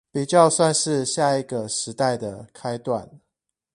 [0.11, 3.19] 比較算是下一個時代的開段